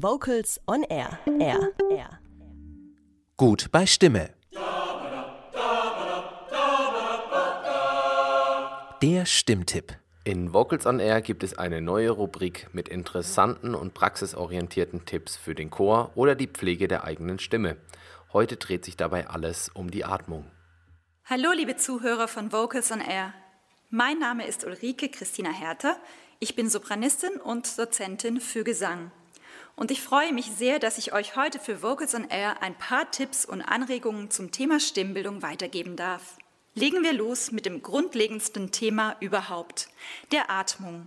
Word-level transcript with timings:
Vocals 0.00 0.60
on 0.68 0.84
Air. 0.84 1.18
Air. 1.40 1.72
Air. 1.90 2.20
Gut 3.36 3.66
bei 3.72 3.84
Stimme. 3.84 4.30
Der 9.02 9.26
Stimmtipp. 9.26 9.96
In 10.22 10.52
Vocals 10.52 10.86
on 10.86 11.00
Air 11.00 11.20
gibt 11.20 11.42
es 11.42 11.58
eine 11.58 11.80
neue 11.80 12.10
Rubrik 12.10 12.68
mit 12.72 12.88
interessanten 12.88 13.74
und 13.74 13.92
praxisorientierten 13.92 15.04
Tipps 15.04 15.36
für 15.36 15.56
den 15.56 15.68
Chor 15.68 16.12
oder 16.14 16.36
die 16.36 16.46
Pflege 16.46 16.86
der 16.86 17.02
eigenen 17.02 17.40
Stimme. 17.40 17.76
Heute 18.32 18.56
dreht 18.56 18.84
sich 18.84 18.96
dabei 18.96 19.26
alles 19.26 19.68
um 19.68 19.90
die 19.90 20.04
Atmung. 20.04 20.48
Hallo 21.24 21.50
liebe 21.50 21.74
Zuhörer 21.74 22.28
von 22.28 22.52
Vocals 22.52 22.92
on 22.92 23.00
Air. 23.00 23.34
Mein 23.90 24.20
Name 24.20 24.46
ist 24.46 24.64
Ulrike 24.64 25.08
Christina 25.08 25.50
Herter. 25.50 25.96
Ich 26.38 26.54
bin 26.54 26.70
Sopranistin 26.70 27.40
und 27.40 27.76
Dozentin 27.76 28.40
für 28.40 28.62
Gesang. 28.62 29.10
Und 29.78 29.92
ich 29.92 30.02
freue 30.02 30.32
mich 30.32 30.46
sehr, 30.46 30.80
dass 30.80 30.98
ich 30.98 31.12
euch 31.12 31.36
heute 31.36 31.60
für 31.60 31.82
Vocals 31.82 32.12
on 32.12 32.28
Air 32.28 32.60
ein 32.62 32.74
paar 32.74 33.12
Tipps 33.12 33.44
und 33.44 33.62
Anregungen 33.62 34.28
zum 34.28 34.50
Thema 34.50 34.80
Stimmbildung 34.80 35.40
weitergeben 35.40 35.94
darf. 35.94 36.36
Legen 36.74 37.04
wir 37.04 37.12
los 37.12 37.52
mit 37.52 37.64
dem 37.64 37.80
grundlegendsten 37.80 38.72
Thema 38.72 39.14
überhaupt, 39.20 39.88
der 40.32 40.50
Atmung. 40.50 41.06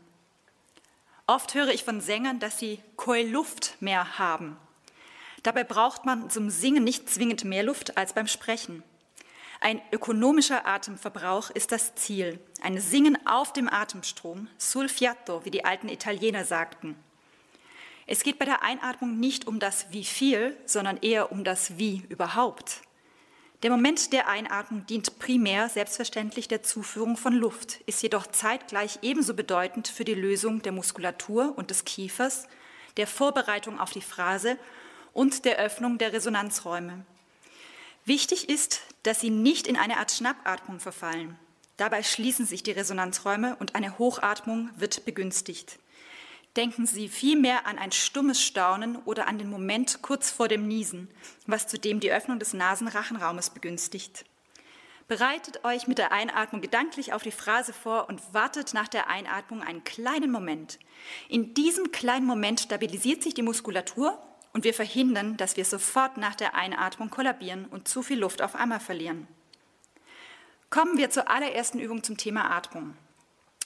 Oft 1.28 1.54
höre 1.54 1.68
ich 1.68 1.84
von 1.84 2.00
Sängern, 2.00 2.40
dass 2.40 2.60
sie 2.60 2.80
keine 2.96 3.30
Luft 3.30 3.76
mehr 3.82 4.18
haben. 4.18 4.56
Dabei 5.44 5.66
braucht 5.66 6.06
man 6.06 6.30
zum 6.30 6.50
Singen 6.50 6.86
nicht 6.86 7.10
zwingend 7.10 7.44
mehr 7.44 7.64
Luft 7.64 7.98
als 7.98 8.14
beim 8.14 8.28
Sprechen. 8.28 8.84
Ein 9.60 9.82
ökonomischer 9.92 10.66
Atemverbrauch 10.66 11.50
ist 11.50 11.74
das 11.74 11.94
Ziel. 11.96 12.40
Ein 12.62 12.80
Singen 12.80 13.18
auf 13.28 13.52
dem 13.52 13.68
Atemstrom, 13.68 14.48
sul 14.58 14.88
fiato, 14.88 15.44
wie 15.44 15.52
die 15.52 15.66
alten 15.66 15.90
Italiener 15.90 16.46
sagten. 16.46 16.96
Es 18.12 18.24
geht 18.24 18.40
bei 18.40 18.44
der 18.44 18.62
Einatmung 18.62 19.22
nicht 19.22 19.48
um 19.48 19.62
das 19.62 19.86
Wie 19.92 20.04
viel, 20.04 20.58
sondern 20.66 20.98
eher 20.98 21.32
um 21.32 21.46
das 21.46 21.78
Wie 21.78 22.04
überhaupt. 22.10 22.82
Der 23.64 23.72
Moment 23.72 24.12
der 24.12 24.28
Einatmung 24.28 24.86
dient 24.86 25.18
primär 25.18 25.70
selbstverständlich 25.70 26.50
der 26.50 26.62
Zuführung 26.62 27.16
von 27.16 27.34
Luft, 27.34 27.80
ist 27.86 28.04
jedoch 28.04 28.28
zeitgleich 28.28 29.00
ebenso 29.02 29.34
bedeutend 29.34 29.88
für 29.88 30.04
die 30.04 30.14
Lösung 30.14 30.62
der 30.62 30.74
Muskulatur 30.74 31.58
und 31.58 31.70
des 31.70 31.86
Kiefers, 31.86 32.50
der 32.98 33.08
Vorbereitung 33.08 33.80
auf 33.80 33.92
die 33.92 34.02
Phrase 34.02 34.58
und 35.14 35.46
der 35.46 35.58
Öffnung 35.60 35.98
der 35.98 36.12
Resonanzräume. 36.12 37.06
Wichtig 38.04 38.50
ist, 38.50 38.82
dass 39.04 39.22
sie 39.22 39.30
nicht 39.30 39.68
in 39.68 39.78
eine 39.78 39.96
Art 40.00 40.12
Schnappatmung 40.12 40.82
verfallen. 40.82 41.40
Dabei 41.78 42.04
schließen 42.04 42.46
sich 42.46 42.62
die 42.62 42.72
Resonanzräume 42.72 43.56
und 43.62 43.74
eine 43.76 43.98
Hochatmung 43.98 44.70
wird 44.76 45.06
begünstigt. 45.06 45.80
Denken 46.58 46.86
Sie 46.86 47.08
vielmehr 47.08 47.66
an 47.66 47.78
ein 47.78 47.94
stummes 47.94 48.42
Staunen 48.42 48.98
oder 49.06 49.28
an 49.28 49.38
den 49.38 49.50
Moment 49.50 50.02
kurz 50.02 50.32
vor 50.32 50.50
dem 50.50 50.68
Niesen, 50.68 51.10
was 51.48 51.68
zudem 51.68 52.02
die 52.02 52.12
Öffnung 52.12 52.40
des 52.40 52.54
Nasenrachenraumes 52.54 53.52
begünstigt. 53.52 54.26
Bereitet 55.08 55.64
euch 55.64 55.88
mit 55.88 55.98
der 55.98 56.12
Einatmung 56.12 56.62
gedanklich 56.62 57.14
auf 57.14 57.24
die 57.24 57.32
Phrase 57.32 57.72
vor 57.74 58.10
und 58.10 58.34
wartet 58.34 58.74
nach 58.74 58.90
der 58.90 59.10
Einatmung 59.10 59.62
einen 59.62 59.84
kleinen 59.84 60.32
Moment. 60.32 60.78
In 61.30 61.54
diesem 61.54 61.92
kleinen 61.92 62.26
Moment 62.26 62.60
stabilisiert 62.60 63.24
sich 63.24 63.34
die 63.34 63.42
Muskulatur 63.44 64.22
und 64.54 64.66
wir 64.66 64.74
verhindern, 64.74 65.38
dass 65.38 65.56
wir 65.56 65.66
sofort 65.66 66.18
nach 66.18 66.36
der 66.36 66.56
Einatmung 66.56 67.10
kollabieren 67.10 67.66
und 67.66 67.88
zu 67.88 68.04
viel 68.04 68.20
Luft 68.20 68.42
auf 68.42 68.56
einmal 68.56 68.80
verlieren. 68.82 69.28
Kommen 70.70 70.98
wir 70.98 71.10
zur 71.10 71.30
allerersten 71.30 71.80
Übung 71.80 72.04
zum 72.04 72.18
Thema 72.18 72.52
Atmung. 72.52 72.96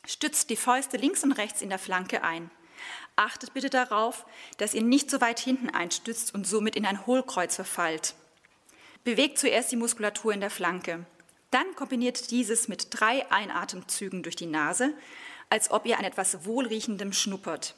Stützt 0.08 0.50
die 0.52 0.56
Fäuste 0.56 0.98
links 0.98 1.24
und 1.24 1.32
rechts 1.32 1.62
in 1.62 1.70
der 1.70 1.80
Flanke 1.80 2.24
ein. 2.24 2.52
Achtet 3.16 3.54
bitte 3.54 3.70
darauf, 3.70 4.26
dass 4.58 4.74
ihr 4.74 4.82
nicht 4.82 5.10
so 5.10 5.22
weit 5.22 5.40
hinten 5.40 5.70
einstützt 5.70 6.34
und 6.34 6.46
somit 6.46 6.76
in 6.76 6.86
ein 6.86 7.06
Hohlkreuz 7.06 7.56
verfallt. 7.56 8.16
Bewegt 9.04 9.38
zuerst 9.38 9.72
die 9.72 9.78
Muskulatur 9.78 10.34
in 10.34 10.42
der 10.42 10.50
Flanke. 10.50 11.06
Dann 11.52 11.76
kombiniert 11.76 12.32
dieses 12.32 12.68
mit 12.68 12.88
drei 12.90 13.30
Einatemzügen 13.32 14.24
durch 14.24 14.36
die 14.36 14.48
Nase, 14.48 14.94
als 15.50 15.72
ob 15.72 15.86
ihr 15.86 15.98
an 15.98 16.04
etwas 16.04 16.46
Wohlriechendem 16.46 17.14
schnuppert. 17.14 17.76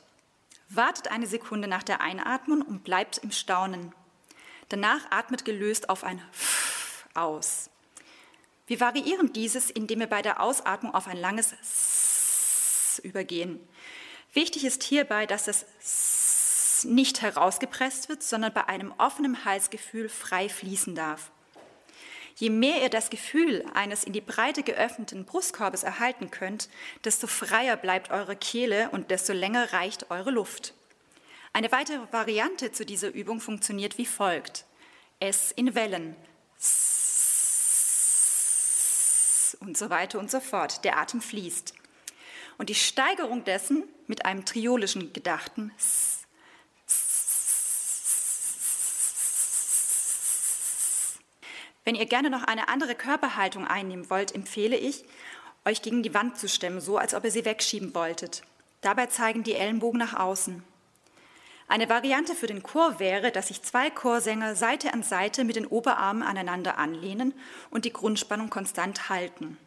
Wartet 0.70 1.10
eine 1.10 1.28
Sekunde 1.28 1.68
nach 1.68 1.84
der 1.84 2.02
Einatmung 2.02 2.62
und 2.62 2.84
bleibt 2.84 3.20
im 3.20 3.32
Staunen. 3.32 3.94
Danach 4.70 5.12
atmet 5.12 5.46
gelöst 5.46 5.90
auf 5.90 6.04
ein 6.04 6.22
F 6.32 7.08
aus. 7.14 7.70
Wir 8.68 8.80
variieren 8.82 9.32
dieses, 9.32 9.70
indem 9.70 10.00
wir 10.00 10.08
bei 10.08 10.22
der 10.22 10.42
Ausatmung 10.42 10.94
auf 10.94 11.08
ein 11.08 11.18
langes 11.18 11.54
S 11.54 13.00
übergehen. 13.04 13.60
Wichtig 14.34 14.66
ist 14.66 14.84
hierbei, 14.84 15.26
dass 15.26 15.46
das 15.46 15.66
S 15.80 16.86
nicht 16.86 17.22
herausgepresst 17.22 18.10
wird, 18.10 18.24
sondern 18.24 18.54
bei 18.54 18.68
einem 18.68 18.94
offenen 18.98 19.46
Halsgefühl 19.46 20.10
frei 20.10 20.50
fließen 20.50 20.96
darf. 20.96 21.32
Je 22.36 22.52
mehr 22.52 22.84
ihr 22.84 22.90
das 22.90 23.10
Gefühl 23.10 23.66
eines 23.74 24.04
in 24.04 24.14
die 24.14 24.22
Breite 24.22 24.62
geöffneten 24.62 25.26
Brustkorbes 25.26 25.82
erhalten 25.82 26.30
könnt, 26.30 26.70
desto 27.04 27.26
freier 27.26 27.78
bleibt 27.78 28.12
eure 28.12 28.36
Kehle 28.36 28.90
und 28.92 29.10
desto 29.10 29.34
länger 29.34 29.74
reicht 29.74 30.12
eure 30.12 30.30
Luft. 30.30 30.76
Eine 31.52 31.72
weitere 31.72 32.02
Variante 32.12 32.72
zu 32.72 32.86
dieser 32.86 33.12
Übung 33.12 33.40
funktioniert 33.40 33.98
wie 33.98 34.06
folgt. 34.06 34.66
S 35.20 35.52
in 35.52 35.74
Wellen. 35.74 36.16
Und 39.62 39.76
so 39.76 39.90
weiter 39.90 40.20
und 40.20 40.30
so 40.30 40.40
fort. 40.40 40.84
Der 40.84 40.98
Atem 41.00 41.22
fließt. 41.22 41.74
Und 42.58 42.70
die 42.70 42.76
Steigerung 42.76 43.44
dessen 43.44 43.84
mit 44.08 44.26
einem 44.26 44.46
triolischen 44.46 45.14
Gedachten 45.14 45.72
Wenn 51.88 51.96
ihr 51.96 52.06
gerne 52.06 52.30
noch 52.30 52.44
eine 52.44 52.68
andere 52.68 52.96
Körperhaltung 52.96 53.66
einnehmen 53.66 54.10
wollt, 54.10 54.36
empfehle 54.36 54.76
ich, 54.76 55.06
euch 55.64 55.82
gegen 55.82 56.04
die 56.04 56.14
Wand 56.14 56.38
zu 56.38 56.50
stemmen, 56.50 56.82
so 56.82 56.98
als 56.98 57.14
ob 57.14 57.24
ihr 57.24 57.32
sie 57.32 57.46
wegschieben 57.46 57.96
wolltet. 57.96 58.42
Dabei 58.82 59.06
zeigen 59.06 59.44
die 59.44 59.54
Ellenbogen 59.54 59.98
nach 59.98 60.14
außen. 60.14 60.64
Eine 61.70 61.88
Variante 61.88 62.36
für 62.36 62.48
den 62.48 62.62
Chor 62.62 63.00
wäre, 63.00 63.32
dass 63.32 63.48
sich 63.48 63.64
zwei 63.64 63.90
Chorsänger 63.90 64.56
Seite 64.58 64.94
an 64.94 65.02
Seite 65.02 65.46
mit 65.46 65.56
den 65.56 65.66
Oberarmen 65.66 66.24
aneinander 66.24 66.78
anlehnen 66.78 67.34
und 67.70 67.86
die 67.86 67.94
Grundspannung 67.94 68.50
konstant 68.50 69.08
halten. 69.08 69.58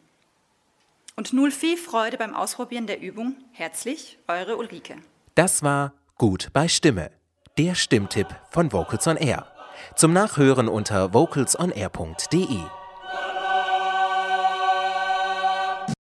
Und 1.15 1.33
null 1.33 1.51
viel 1.51 1.77
Freude 1.77 2.17
beim 2.17 2.33
Ausprobieren 2.33 2.87
der 2.87 3.01
Übung. 3.01 3.35
Herzlich, 3.51 4.17
eure 4.27 4.57
Ulrike. 4.57 4.95
Das 5.35 5.63
war 5.63 5.93
Gut 6.17 6.49
bei 6.53 6.67
Stimme. 6.67 7.11
Der 7.57 7.75
Stimmtipp 7.75 8.27
von 8.51 8.71
Vocals 8.71 9.07
on 9.07 9.17
Air. 9.17 9.47
Zum 9.95 10.13
Nachhören 10.13 10.67
unter 10.67 11.13
vocalsonair.de. 11.13 12.80